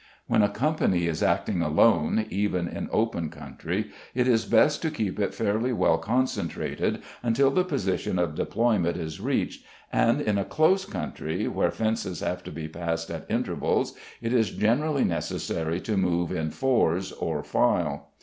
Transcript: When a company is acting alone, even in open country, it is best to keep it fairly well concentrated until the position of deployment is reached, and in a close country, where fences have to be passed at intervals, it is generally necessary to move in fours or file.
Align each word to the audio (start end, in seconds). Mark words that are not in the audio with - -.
When 0.25 0.41
a 0.41 0.49
company 0.49 1.05
is 1.05 1.21
acting 1.21 1.61
alone, 1.61 2.25
even 2.31 2.67
in 2.67 2.89
open 2.91 3.29
country, 3.29 3.91
it 4.15 4.27
is 4.27 4.45
best 4.45 4.81
to 4.81 4.89
keep 4.89 5.19
it 5.19 5.35
fairly 5.35 5.71
well 5.73 5.99
concentrated 5.99 7.03
until 7.21 7.51
the 7.51 7.63
position 7.63 8.17
of 8.17 8.33
deployment 8.33 8.97
is 8.97 9.21
reached, 9.21 9.63
and 9.93 10.19
in 10.19 10.39
a 10.39 10.43
close 10.43 10.85
country, 10.85 11.47
where 11.47 11.69
fences 11.69 12.21
have 12.21 12.43
to 12.45 12.51
be 12.51 12.67
passed 12.67 13.11
at 13.11 13.29
intervals, 13.29 13.93
it 14.23 14.33
is 14.33 14.49
generally 14.49 15.03
necessary 15.03 15.79
to 15.81 15.97
move 15.97 16.31
in 16.31 16.49
fours 16.49 17.11
or 17.11 17.43
file. 17.43 18.09